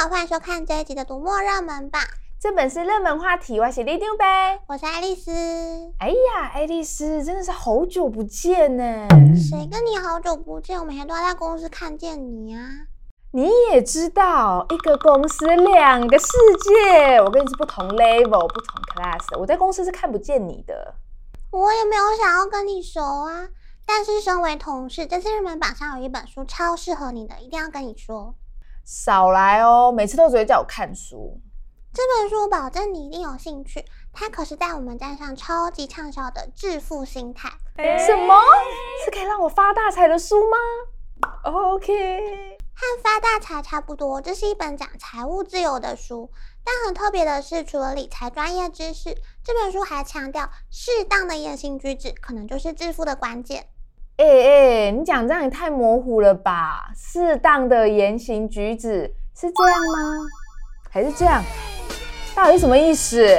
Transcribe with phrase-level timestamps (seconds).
[0.00, 2.00] 好，欢迎收看这一集的读墨热门榜。
[2.40, 4.24] 这本是热门话题，我是里长伯，
[4.68, 5.30] 我是爱丽丝。
[5.98, 9.06] 哎呀，爱丽丝真的是好久不见呢！
[9.36, 10.80] 谁跟你好久不见？
[10.80, 12.66] 我每天都要在公司看见你啊。
[13.32, 16.26] 你也知道，一个公司两个世
[16.62, 20.94] 界，我跟你是不同 level、不同 class，我在公司是看不见你的。
[21.50, 23.48] 我也没有想要跟你熟啊，
[23.84, 28.34] 但是身为同事，这次热门榜上有一本书超适合你的，一定要跟你说。
[28.92, 31.40] 少来哦，每次都只会叫我看书。
[31.94, 37.48] 这本书我保证你一定有兴趣，它可是在我们站上超级畅销的《致富心态》。
[38.04, 38.34] 什么？
[39.04, 40.56] 是可以让我发大财的书吗
[41.44, 46.28] ？OK，和发大财差不多，这是一本讲财务自由的书。
[46.64, 53.68] 但很特别的是，除了理财专业知识，这本书还强调适当的言行举止可能就是致富的关键。
[54.20, 56.90] 哎哎，你讲这样也太模糊了吧？
[56.94, 60.26] 适当的言行举止是这样吗？
[60.90, 61.42] 还是这样？
[62.36, 63.24] 到底什么意思？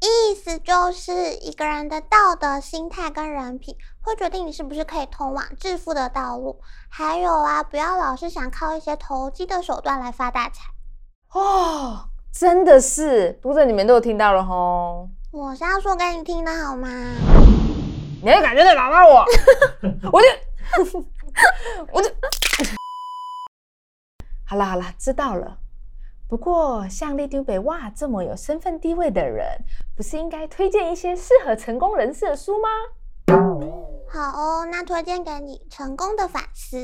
[0.00, 6.62] 意思就是一个人的道德、心态跟人品，会决定你是不是可以通往致富的道路。
[6.88, 10.62] 还有啊，不要老是想靠一些投机的手段来发大财。
[11.34, 15.10] 哦，真的是，读者你们都有听到了吼。
[15.30, 16.88] 我是要说给你听的好吗？
[18.22, 19.24] 你还敢在打骂我？
[20.12, 20.28] 我就，
[21.92, 22.08] 我就，
[24.46, 25.58] 好了好了，知道了。
[26.28, 29.44] 不过，像里长伯哇这么有身份地位的人，
[29.96, 32.68] 不是应该推荐一些适合成功人士的书吗？
[34.08, 36.76] 好哦，那推荐给你《成功的反思》，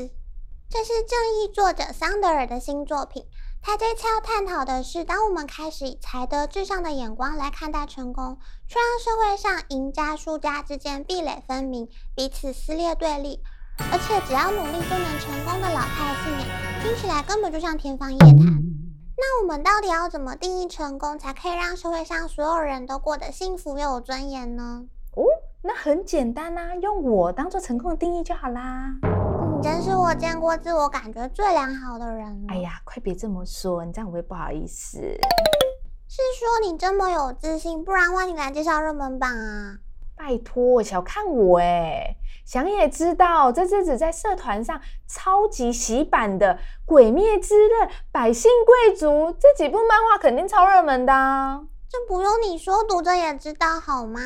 [0.69, 3.25] 这是正义作者桑德尔的新作品。
[3.61, 13.43] 他这次要探讨的是，当我们开始以才德至上的眼光来看待成功，却让社会上赢家输家之间壁垒分明，彼此撕裂对立，
[13.91, 16.47] 而且只要努力就能成功的老派信仰，
[16.81, 18.37] 听起来根本就像天方夜谭。
[19.17, 24.85] 那我们到底要怎么定义成功，才可以让社会上所有人都过得幸福又有尊严呢？
[25.15, 25.23] 哦，
[25.61, 28.95] 那很简单啊，用我当做成功的定义就好啦。
[29.59, 32.47] 你真是我见过自我感觉最良好的人了。
[32.47, 34.97] 哎呀，快别这么说，你这样我会不好意思。
[35.01, 39.75] 是说你这么有自信，不然换你来介绍热门榜啊？
[40.15, 42.15] 拜托，小看我哎！
[42.45, 46.55] 想也知道，这阵子在社团上超级洗版的
[46.85, 51.59] 《鬼灭之刃》《百姓贵族》这几部漫画肯定超热门的啊。
[51.89, 54.21] 这不用你说，读者也知道好吗？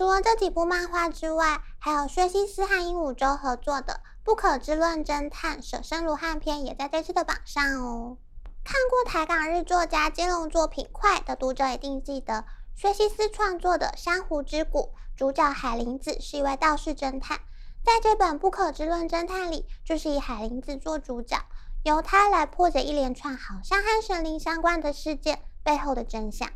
[0.00, 3.92] 除了这几部漫画之外，还有薛西斯和鹦鹉洲合作的
[4.24, 8.16] 《不可知论侦探舍生如汉篇》也在这次的榜上哦。
[8.64, 14.78] 看过台港日作家兼容作品《快》的读者一定记得，薛西斯创作的《珊瑚之谷》，
[15.18, 17.38] 主角海林子是一位道士侦探。
[17.84, 21.36] 在这本《不可知论侦探》里，就是以海林子做主角，
[21.84, 26.48] 由他来破解一连串好像和神灵相关的事件背后的真相。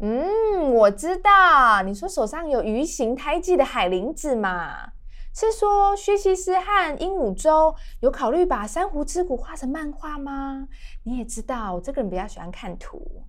[0.00, 4.90] 嗯，我知道，你说手上有鱼形胎记的海灵子嘛？
[5.34, 10.68] 是说薛西斯和鹦鹉洲有考虑把《珊瑚之谷》画成漫画吗？
[11.04, 13.22] 你也知道，我这个人比较喜欢看图。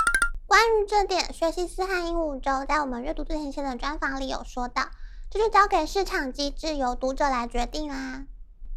[0.48, 4.84] 关于这点，薛西斯和鹦鹉洲在我们阅读最前线的专访里有说到。
[5.32, 8.26] 这就交给市场机制，由读者来决定啦。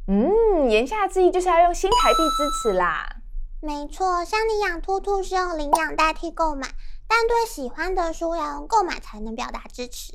[0.06, 3.16] 嗯，言下之意就是要用新台币支持啦。
[3.62, 6.68] 没错，像你养兔兔是用领养代替购买，
[7.14, 10.12] 但对喜欢的书要用购买才能表达支持。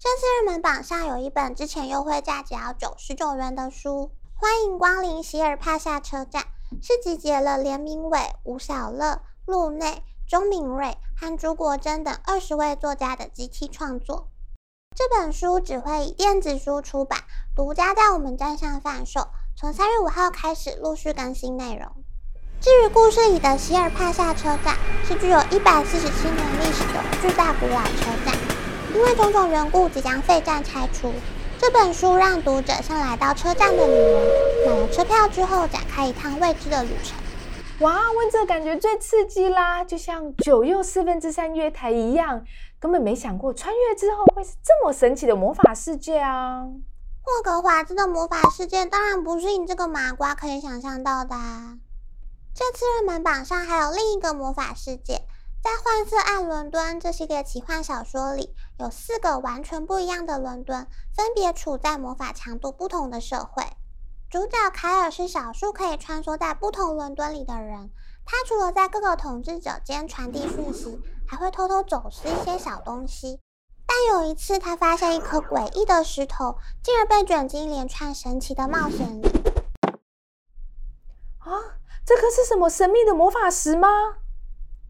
[0.00, 6.48] 这次热门榜上有一本之前优惠价只要九十九元的书，欢迎光临席尔帕夏车站，
[6.82, 14.26] 是集结了连名伟、吴晓乐、陆内、钟敏瑞和朱国珍等二十位作家的集体创作。
[14.96, 17.20] 这本书只会以电子书出版，
[17.54, 19.28] 独家在我们站上贩售。
[19.56, 21.99] 从三月五号开始陆续更新内容。
[22.60, 28.34] 至于故事里的席尔帕夏车站，是具有一百四十七年历史的巨大古老车站，
[28.94, 31.10] 因为种种缘故即将废站拆除。
[31.58, 37.16] 这本书让读者像来到车站的旅人，买了车票之后展开一趟未知的旅程。
[37.78, 42.44] 哇，问这感觉最刺激啦，就像九又四分之三月台一样。
[42.78, 46.64] 根本没想过穿越之后会是这么神奇的魔法世界啊！
[47.22, 51.78] 霍格华兹的魔法世界当然不是你这个麻瓜可以想象到的啊。
[52.54, 55.26] 这次热门榜上还有另一个魔法世界，
[55.62, 63.62] 在《幻色暗伦敦》这系列奇幻小说里，有四个完全不一样的伦敦，分别处在魔法强度不同的社会。
[64.28, 67.90] 主角凯尔是少数可以穿梭在不同伦敦里的人。
[68.24, 73.40] 他除了在各个统治者间传递讯息，还会偷偷走私一些小东西。
[73.86, 79.26] 但有一次，他发现一颗诡异的石头，进而被卷进一连串神奇的冒险里。
[81.38, 81.50] 啊，
[82.04, 83.88] 这个是什么神秘的魔法石吗？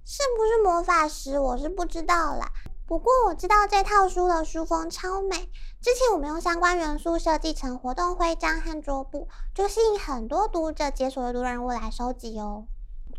[0.04, 1.38] 是不是魔法石？
[1.38, 2.50] 我是不知道啦。
[2.86, 5.36] 不过我知道这套书的书封超美。
[5.80, 12.64] 之前我们用相关元素设计成活动徽章和桌布，就吸引很多读者解锁阅读任务来收集哦。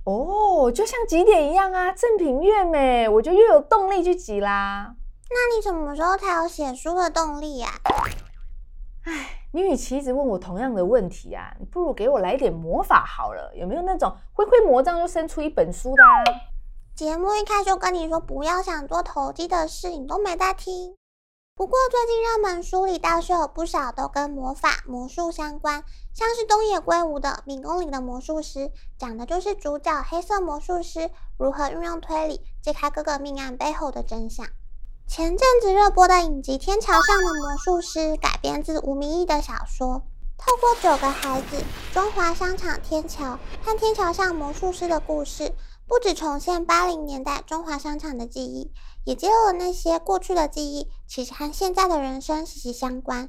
[0.03, 1.91] 哦，就像集点一样啊！
[1.93, 4.95] 赠品越美，我就越有动力去集啦。
[5.29, 7.69] 那你什么时候才有写书的动力呀？
[9.03, 13.51] 唉，你与其一直问我同样的问题啊，你不如给我来点魔法好了。
[13.55, 16.23] 有没有那种挥挥魔杖就生出一本书的啊？
[16.95, 20.95] 节目一开就跟你说不要想做投机的事，你都没在听。
[21.55, 25.83] 不过最近热门书里倒是有不少都跟魔法、魔术相关，
[26.13, 28.59] 像是东野圭吾的《迷宫里的魔术师》，
[28.97, 34.47] 讲的就是主角黑色魔术师如何运用推理揭开各个命案背后的真相。
[35.13, 40.03] 前阵子热播的影集《天桥上的魔术师》改编自吴明益的小说，
[40.37, 45.53] 透过九个孩子、中华商场天桥和天桥上魔术师的故事。
[45.85, 48.71] 不止重现八零年代中华商场的记忆，
[49.03, 53.27] 也揭露了那些过去的记忆其实和现在的人生息息相关。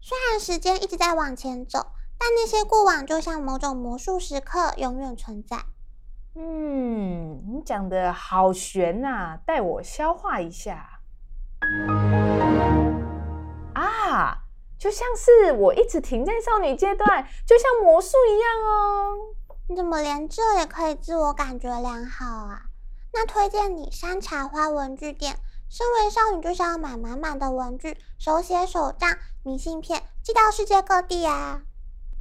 [0.00, 1.80] 虽然时间一直在往前走，
[2.16, 5.64] 但那些过往就像某种魔术时刻，永远存在。
[6.36, 10.93] 嗯，你讲的好悬呐，带我消化一下。
[13.74, 14.38] 啊，
[14.78, 19.14] 就像是我一直停在少女阶段，就像魔术一样哦。
[19.68, 22.62] 你怎么连这也可以自我感觉良好啊？
[23.12, 25.36] 那推荐你山茶花文具店。
[25.70, 31.62] 身为少女，就是要买满满的文具，手写手账、明信片，寄到世界各地啊。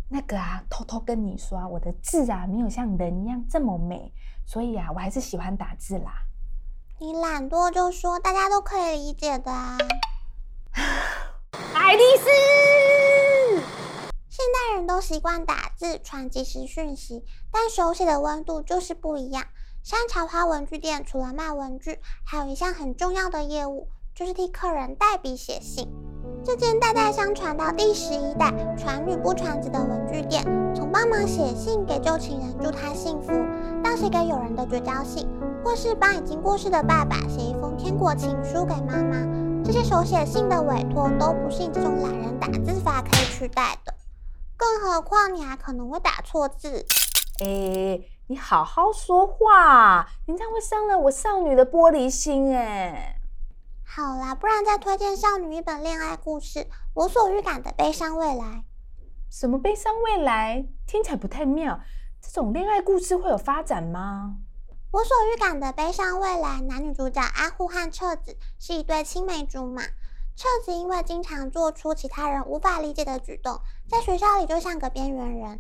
[0.10, 4.12] 那个啊，偷偷跟你说啊，我的字啊，没有像人一样这么美，
[4.48, 6.13] 所以啊，我还是喜欢打字啦。
[7.03, 9.77] 你懒惰就说，大家都可以理解的啊。
[11.73, 12.29] 爱丽丝。
[14.29, 19.44] 现代人都习惯打字传即时讯息，但手写的温度就是不一样。
[19.83, 25.89] 山茶花文具店除了卖文具，还有一项很重要的业务，就是替客人代笔写信。
[26.45, 30.62] 这间代代相传到第十一代传女不传子的文具店，从
[30.94, 33.31] 帮忙写信给旧情人祝他幸福，
[33.84, 35.28] 到写给友人的绝交信，
[35.66, 39.18] 或是帮已经过世的爸爸写一封天国情书给妈妈，
[39.66, 43.95] 这些手写信的委托都不是你这种懒人打字法可以取代的。
[44.56, 46.86] 更何况你还可能会打错字，
[47.44, 53.16] 哎，你好好说话，你这样会伤了我少女的玻璃心哎。
[53.84, 56.60] 好啦，不然再推荐少女一本恋爱故事
[56.94, 58.44] 《我所预感的悲伤未来》。
[59.31, 60.68] 什么悲伤未来？
[60.85, 61.80] 听起来不太妙。
[62.21, 64.38] 这种恋爱故事会有发展吗？
[64.91, 69.83] 《我所预感的悲伤未来》男女主角阿护和彻子是一对青梅竹马。
[70.35, 75.59] 彻子因为经常做出其他人无法理解的举动，在学校里就像个边缘人。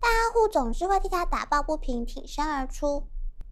[0.00, 3.06] 但阿护总是会替他打抱不平，挺身而出。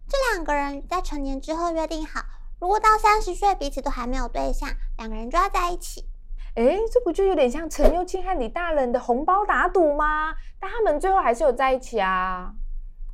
[0.07, 2.21] 这两个人在成年之后约定好，
[2.59, 6.07] 如果到三十岁彼此都还没有对象，两个人就要在一起。
[6.55, 10.35] 诶，这不就有点像陈又青和李大人的红包打赌吗？
[10.59, 12.53] 但他们最后还是有在一起啊。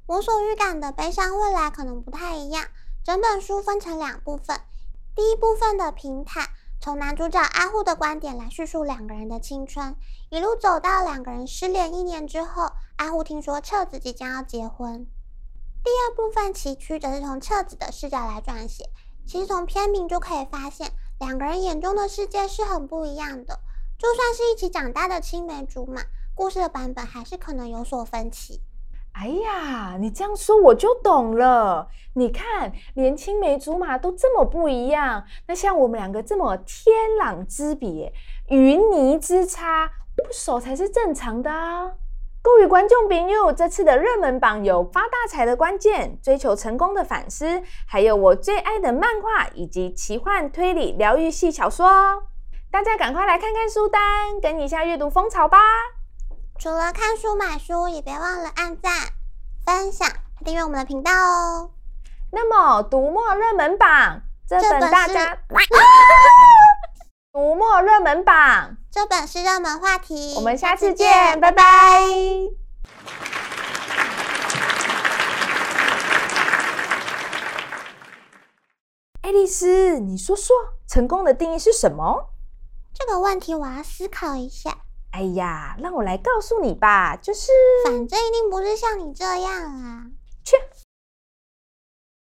[0.08, 2.66] 我所预感的悲伤未来可能不太一样。
[3.04, 4.60] 整本书分成两部分，
[5.16, 6.50] 第一部分的平坦。
[6.82, 9.96] 从男主角阿户的观点来叙述两个人的青春，
[10.30, 15.06] 一路走到两个人失联一年之后，阿户听说彻子即将要结婚。
[15.84, 18.86] 第二部分崎岖则是从彻子的视角来撰写。
[19.28, 23.60] 其实从片名就可以发现，两个人眼中的世界是很不一样的。
[23.98, 26.02] 就算是一起长大的青梅竹马，
[26.34, 28.62] 故事的版本还是可能有所分歧。
[29.12, 31.90] 哎呀，你这样说我就懂了。
[32.14, 38.14] 你看，连青梅竹马都这么不一样，那像我们两个这么天壤之别、
[38.48, 41.92] 云泥之差，不熟才是正常的啊！
[42.52, 52.24] 各位观众朋友，这次的热门榜有发大财的关键、追求成功的反思，还有我最爱的漫画以及奇幻推理疗愈系小说。
[52.72, 54.02] 大家赶快来看看书单，
[54.42, 55.60] 跟一下阅读风潮吧！
[56.58, 58.92] 除了看书买书，也别忘了按赞、
[59.64, 60.10] 分享、
[60.44, 61.70] 订阅我们的频道哦。
[62.32, 65.38] 那么，读墨热门榜这本大家，
[67.32, 70.34] 读墨热门榜这本是热门话题。
[70.36, 71.64] 我们下次见，拜拜。
[79.22, 80.56] 爱丽丝，你说说，
[80.88, 82.32] 成功的定义是什么？
[82.96, 84.76] 这个问题我要思考一下。
[85.12, 87.52] 哎呀，让我来告诉你吧，就是，
[87.86, 90.06] 反正一定不是像你这样啊。